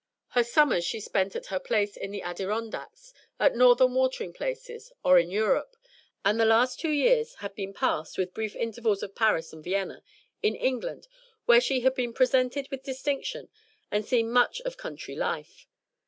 [0.29, 5.19] Her summers she spent at her place in the Adirondacks, at Northern watering places, or
[5.19, 5.77] in Europe;
[6.25, 10.03] and the last two years had been passed, with brief intervals of Paris and Vienna,
[10.41, 11.07] in England,
[11.45, 13.49] where she had been presented with distinction
[13.91, 15.67] and seen much of country life.